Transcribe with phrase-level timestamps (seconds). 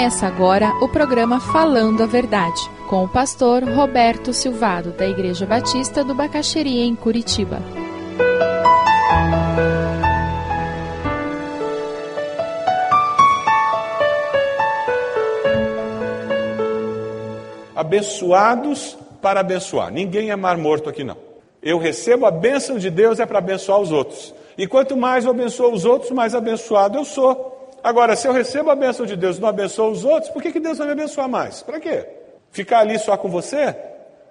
[0.00, 2.58] Começa agora o programa Falando a Verdade,
[2.88, 7.60] com o pastor Roberto Silvado, da Igreja Batista do Bacaxeria, em Curitiba.
[17.76, 19.92] Abençoados para abençoar.
[19.92, 21.18] Ninguém é mar morto aqui não.
[21.62, 24.34] Eu recebo a bênção de Deus é para abençoar os outros.
[24.56, 27.59] E quanto mais eu abençoo os outros, mais abençoado eu sou.
[27.82, 30.52] Agora, se eu recebo a bênção de Deus e não abençoo os outros, por que,
[30.52, 31.62] que Deus vai me abençoar mais?
[31.62, 32.06] Para quê?
[32.50, 33.74] Ficar ali só com você?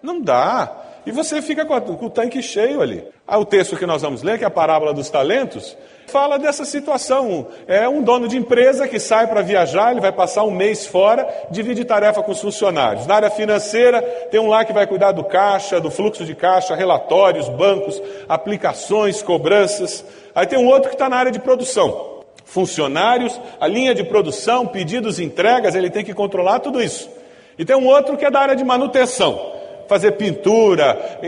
[0.03, 0.85] Não dá.
[1.05, 3.03] E você fica com, a, com, o tanque cheio ali.
[3.27, 5.75] Ah, o texto que nós vamos ler, que é a parábola dos talentos,
[6.07, 7.47] fala dessa situação.
[7.67, 11.27] É um dono de empresa que sai para viajar, ele vai passar um mês fora,
[11.49, 13.07] divide tarefa com os funcionários.
[13.07, 16.75] Na área financeira, tem um lá que vai cuidar do caixa, do fluxo de caixa,
[16.75, 20.05] relatórios, bancos, aplicações, cobranças.
[20.35, 22.08] Aí tem um outro que está na área de produção
[22.49, 27.09] funcionários, a linha de produção, pedidos, entregas, ele tem que controlar tudo isso.
[27.57, 29.53] E tem um outro que é da área de manutenção,
[29.87, 31.19] fazer pintura,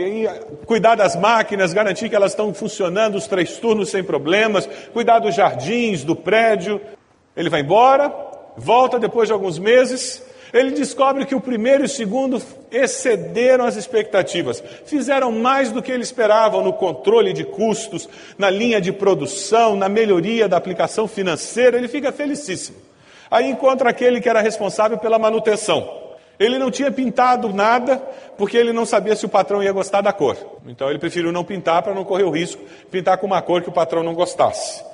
[0.66, 5.34] cuidar das máquinas, garantir que elas estão funcionando os três turnos sem problemas, cuidar dos
[5.34, 6.80] jardins, do prédio.
[7.36, 8.12] Ele vai embora,
[8.56, 13.76] volta depois de alguns meses, ele descobre que o primeiro e o segundo excederam as
[13.76, 19.74] expectativas, fizeram mais do que ele esperava no controle de custos, na linha de produção,
[19.74, 21.78] na melhoria da aplicação financeira.
[21.78, 22.76] Ele fica felicíssimo.
[23.30, 26.02] Aí encontra aquele que era responsável pela manutenção.
[26.38, 27.96] Ele não tinha pintado nada
[28.36, 30.36] porque ele não sabia se o patrão ia gostar da cor.
[30.66, 33.62] Então ele preferiu não pintar para não correr o risco de pintar com uma cor
[33.62, 34.91] que o patrão não gostasse.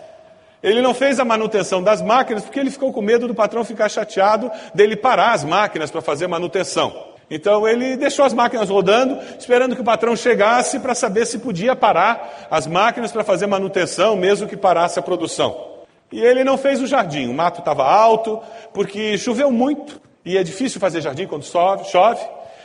[0.62, 3.88] Ele não fez a manutenção das máquinas porque ele ficou com medo do patrão ficar
[3.88, 7.08] chateado dele parar as máquinas para fazer manutenção.
[7.30, 11.76] Então ele deixou as máquinas rodando, esperando que o patrão chegasse para saber se podia
[11.76, 15.68] parar as máquinas para fazer manutenção, mesmo que parasse a produção.
[16.10, 18.40] E ele não fez o jardim, o mato estava alto,
[18.72, 22.20] porque choveu muito, e é difícil fazer jardim quando chove, chove.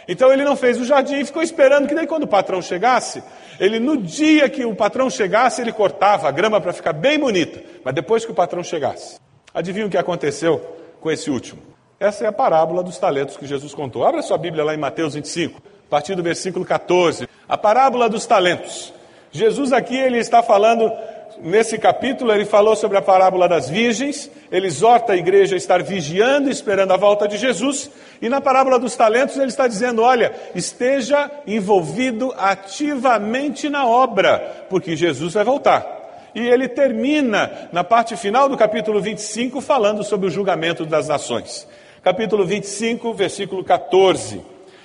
[0.07, 3.23] Então ele não fez o jardim e ficou esperando que daí quando o patrão chegasse,
[3.59, 7.61] ele no dia que o patrão chegasse, ele cortava a grama para ficar bem bonita,
[7.83, 9.19] mas depois que o patrão chegasse.
[9.53, 10.59] Adivinha o que aconteceu
[10.99, 11.61] com esse último?
[11.99, 14.05] Essa é a parábola dos talentos que Jesus contou.
[14.05, 17.29] Abra sua Bíblia lá em Mateus 25, a partir do versículo 14.
[17.47, 18.93] A parábola dos talentos.
[19.31, 20.91] Jesus aqui ele está falando
[21.41, 25.81] nesse capítulo, ele falou sobre a parábola das virgens, ele exorta a igreja a estar
[25.81, 27.89] vigiando, esperando a volta de Jesus,
[28.21, 34.95] e na parábola dos talentos ele está dizendo: olha, esteja envolvido ativamente na obra, porque
[34.95, 36.01] Jesus vai voltar.
[36.35, 41.67] E ele termina na parte final do capítulo 25 falando sobre o julgamento das nações.
[42.03, 44.41] Capítulo 25, versículo 14.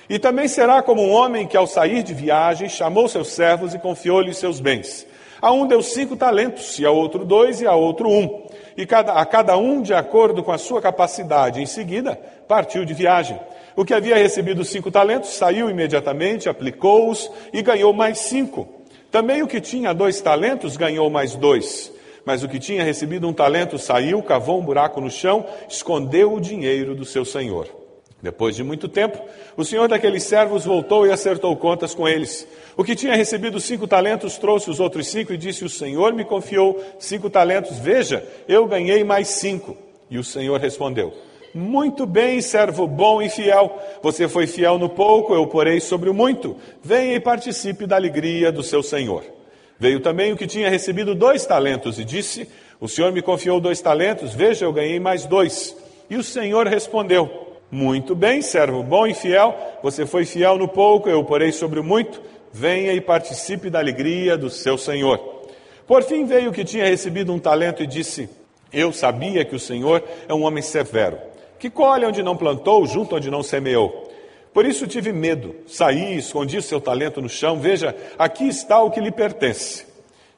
[0.09, 3.79] E também será como um homem que, ao sair de viagem, chamou seus servos e
[3.79, 5.05] confiou-lhes seus bens.
[5.41, 8.47] A um deu cinco talentos, e a outro dois, e a outro um.
[8.75, 11.61] E cada, a cada um de acordo com a sua capacidade.
[11.61, 13.39] Em seguida, partiu de viagem.
[13.75, 18.67] O que havia recebido cinco talentos saiu imediatamente, aplicou-os e ganhou mais cinco.
[19.11, 21.91] Também o que tinha dois talentos ganhou mais dois.
[22.25, 26.41] Mas o que tinha recebido um talento saiu, cavou um buraco no chão, escondeu o
[26.41, 27.78] dinheiro do seu senhor.
[28.21, 29.17] Depois de muito tempo,
[29.55, 32.45] o senhor daqueles servos voltou e acertou contas com eles.
[32.75, 36.25] O que tinha recebido cinco talentos trouxe os outros cinco e disse: O senhor me
[36.25, 39.77] confiou cinco talentos, veja, eu ganhei mais cinco.
[40.09, 41.13] E o senhor respondeu:
[41.55, 43.81] Muito bem, servo bom e fiel.
[44.01, 46.57] Você foi fiel no pouco, eu porei sobre o muito.
[46.83, 49.23] Venha e participe da alegria do seu senhor.
[49.79, 52.49] Veio também o que tinha recebido dois talentos e disse:
[52.81, 55.73] O senhor me confiou dois talentos, veja, eu ganhei mais dois.
[56.09, 61.09] E o senhor respondeu: muito bem, servo bom e fiel, você foi fiel no pouco,
[61.09, 62.21] eu porei sobre o muito,
[62.51, 65.19] venha e participe da alegria do seu Senhor.
[65.85, 68.29] Por fim veio o que tinha recebido um talento e disse:
[68.73, 71.17] Eu sabia que o Senhor é um homem severo,
[71.59, 74.09] que colhe onde não plantou, junto onde não semeou.
[74.53, 78.89] Por isso tive medo, saí, escondi o seu talento no chão, veja, aqui está o
[78.89, 79.85] que lhe pertence.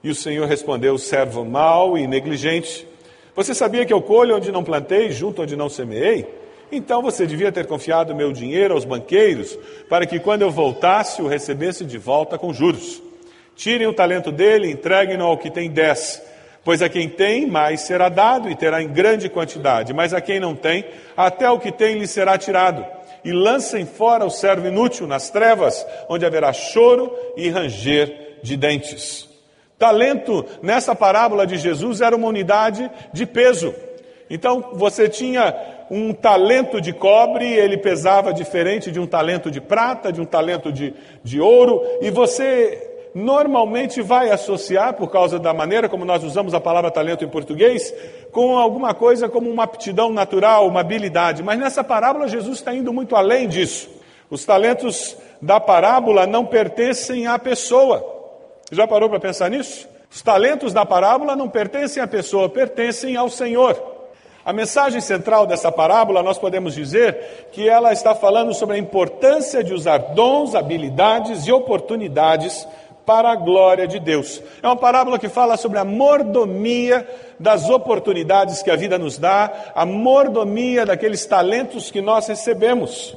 [0.04, 2.86] E o Senhor respondeu: Servo mau e negligente,
[3.34, 6.41] você sabia que eu colho onde não plantei, junto onde não semeei?
[6.72, 9.58] Então você devia ter confiado meu dinheiro aos banqueiros,
[9.90, 13.02] para que quando eu voltasse o recebesse de volta com juros.
[13.56, 16.22] Tirem o talento dele, entreguem-no ao que tem dez.
[16.64, 20.40] Pois a quem tem, mais será dado e terá em grande quantidade, mas a quem
[20.40, 20.86] não tem,
[21.18, 22.86] até o que tem lhe será tirado.
[23.26, 29.28] E lancem fora o servo inútil nas trevas, onde haverá choro e ranger de dentes.
[29.78, 33.74] Talento, nessa parábola de Jesus, era uma unidade de peso.
[34.30, 35.54] Então você tinha
[35.92, 40.72] um talento de cobre, ele pesava diferente de um talento de prata, de um talento
[40.72, 46.54] de, de ouro, e você normalmente vai associar, por causa da maneira como nós usamos
[46.54, 47.94] a palavra talento em português,
[48.32, 52.94] com alguma coisa como uma aptidão natural, uma habilidade, mas nessa parábola Jesus está indo
[52.94, 53.90] muito além disso.
[54.30, 58.02] Os talentos da parábola não pertencem à pessoa.
[58.72, 59.90] Já parou para pensar nisso?
[60.10, 64.01] Os talentos da parábola não pertencem à pessoa, pertencem ao Senhor.
[64.44, 69.64] A mensagem central dessa parábola, nós podemos dizer que ela está falando sobre a importância
[69.64, 72.68] de usar dons, habilidades e oportunidades
[73.06, 74.42] para a glória de Deus.
[74.62, 77.08] É uma parábola que fala sobre a mordomia
[77.40, 83.16] das oportunidades que a vida nos dá, a mordomia daqueles talentos que nós recebemos.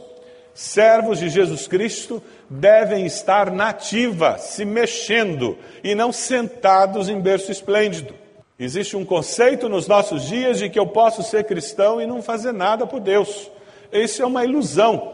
[0.52, 8.23] Servos de Jesus Cristo devem estar nativa, se mexendo e não sentados em berço esplêndido.
[8.58, 12.52] Existe um conceito nos nossos dias de que eu posso ser cristão e não fazer
[12.52, 13.50] nada por Deus.
[13.92, 15.12] Isso é uma ilusão.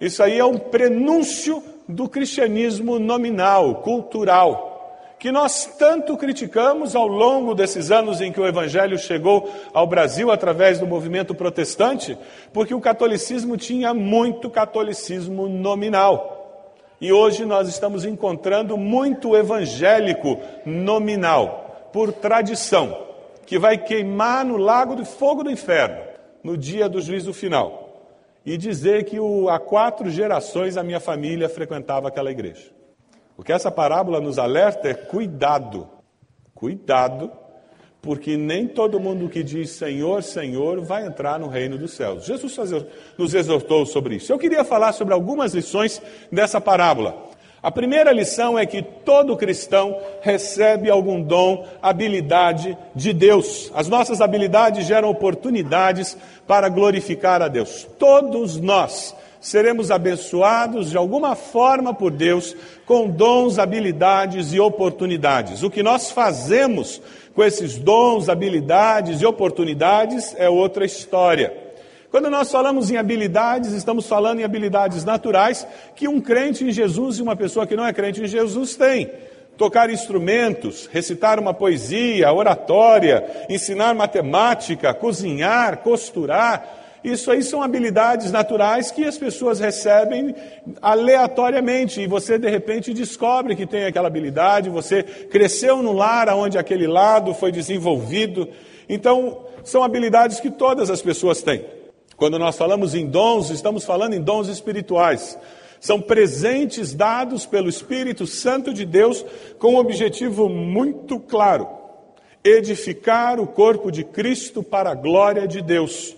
[0.00, 4.70] Isso aí é um prenúncio do cristianismo nominal, cultural,
[5.18, 10.30] que nós tanto criticamos ao longo desses anos em que o evangelho chegou ao Brasil
[10.30, 12.16] através do movimento protestante,
[12.50, 16.64] porque o catolicismo tinha muito catolicismo nominal.
[16.98, 23.06] E hoje nós estamos encontrando muito evangélico nominal, por tradição,
[23.46, 26.00] que vai queimar no lago de fogo do inferno,
[26.42, 28.06] no dia do juízo final,
[28.44, 32.70] e dizer que o, há quatro gerações a minha família frequentava aquela igreja.
[33.36, 35.88] O que essa parábola nos alerta é cuidado,
[36.54, 37.30] cuidado
[38.02, 42.24] porque nem todo mundo que diz Senhor, Senhor vai entrar no reino dos céus.
[42.24, 42.56] Jesus
[43.18, 44.32] nos exortou sobre isso.
[44.32, 46.00] Eu queria falar sobre algumas lições
[46.32, 47.29] dessa parábola.
[47.62, 53.70] A primeira lição é que todo cristão recebe algum dom, habilidade de Deus.
[53.74, 56.16] As nossas habilidades geram oportunidades
[56.46, 57.86] para glorificar a Deus.
[57.98, 65.62] Todos nós seremos abençoados de alguma forma por Deus com dons, habilidades e oportunidades.
[65.62, 67.00] O que nós fazemos
[67.34, 71.69] com esses dons, habilidades e oportunidades é outra história.
[72.10, 77.18] Quando nós falamos em habilidades, estamos falando em habilidades naturais que um crente em Jesus
[77.18, 79.08] e uma pessoa que não é crente em Jesus tem.
[79.56, 88.90] Tocar instrumentos, recitar uma poesia, oratória, ensinar matemática, cozinhar, costurar, isso aí são habilidades naturais
[88.90, 90.34] que as pessoas recebem
[90.82, 96.58] aleatoriamente e você de repente descobre que tem aquela habilidade, você cresceu no lar onde
[96.58, 98.48] aquele lado foi desenvolvido.
[98.88, 101.64] Então, são habilidades que todas as pessoas têm.
[102.20, 105.38] Quando nós falamos em dons, estamos falando em dons espirituais.
[105.80, 109.24] São presentes dados pelo Espírito Santo de Deus
[109.58, 111.66] com um objetivo muito claro:
[112.44, 116.14] edificar o corpo de Cristo para a glória de Deus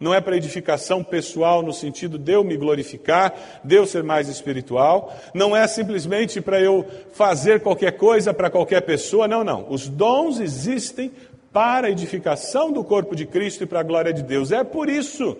[0.00, 4.28] não é para edificação pessoal no sentido de eu me glorificar, de eu ser mais
[4.28, 6.84] espiritual, não é simplesmente para eu
[7.14, 9.66] fazer qualquer coisa para qualquer pessoa, não, não.
[9.70, 11.10] Os dons existem
[11.56, 14.52] para a edificação do corpo de Cristo e para a glória de Deus.
[14.52, 15.34] É por isso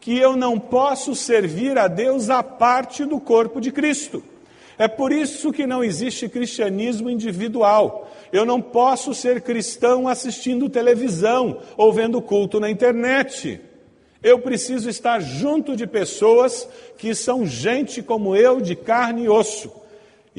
[0.00, 4.24] que eu não posso servir a Deus à parte do corpo de Cristo.
[4.78, 8.10] É por isso que não existe cristianismo individual.
[8.32, 13.60] Eu não posso ser cristão assistindo televisão ou vendo culto na internet.
[14.22, 16.66] Eu preciso estar junto de pessoas
[16.96, 19.79] que são gente como eu, de carne e osso.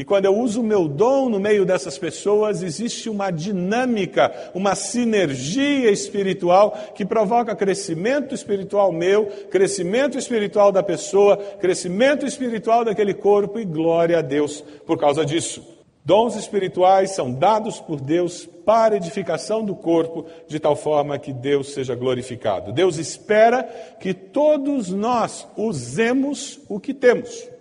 [0.01, 4.73] E quando eu uso o meu dom no meio dessas pessoas, existe uma dinâmica, uma
[4.73, 13.59] sinergia espiritual que provoca crescimento espiritual meu, crescimento espiritual da pessoa, crescimento espiritual daquele corpo
[13.59, 15.63] e glória a Deus por causa disso.
[16.03, 21.75] Dons espirituais são dados por Deus para edificação do corpo, de tal forma que Deus
[21.75, 22.73] seja glorificado.
[22.73, 23.61] Deus espera
[23.99, 27.51] que todos nós usemos o que temos.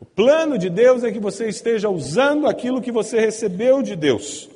[0.00, 4.48] O plano de Deus é que você esteja usando aquilo que você recebeu de Deus.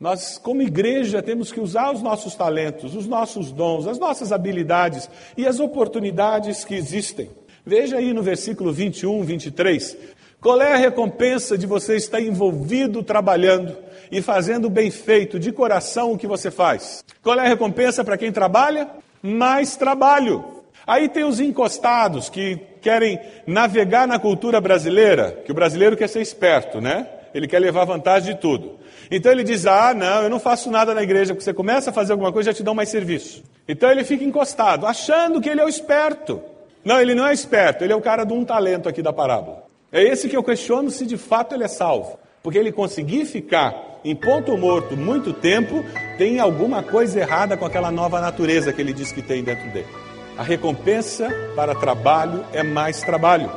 [0.00, 5.10] Nós, como igreja, temos que usar os nossos talentos, os nossos dons, as nossas habilidades
[5.36, 7.28] e as oportunidades que existem.
[7.66, 9.94] Veja aí no versículo 21, 23.
[10.40, 13.76] Qual é a recompensa de você estar envolvido trabalhando
[14.10, 17.04] e fazendo bem feito, de coração, o que você faz?
[17.22, 18.88] Qual é a recompensa para quem trabalha?
[19.20, 20.62] Mais trabalho.
[20.86, 26.20] Aí tem os encostados que querem navegar na cultura brasileira, que o brasileiro quer ser
[26.20, 27.06] esperto, né?
[27.34, 28.78] Ele quer levar vantagem de tudo.
[29.10, 31.92] Então ele diz: Ah, não, eu não faço nada na igreja, porque você começa a
[31.92, 33.42] fazer alguma coisa já te dão mais serviço.
[33.66, 36.40] Então ele fica encostado, achando que ele é o esperto.
[36.84, 39.64] Não, ele não é esperto, ele é o cara de um talento aqui da parábola.
[39.90, 42.18] É esse que eu questiono se de fato ele é salvo.
[42.42, 45.84] Porque ele conseguir ficar em ponto morto muito tempo,
[46.16, 50.07] tem alguma coisa errada com aquela nova natureza que ele diz que tem dentro dele.
[50.38, 53.50] A recompensa para trabalho é mais trabalho.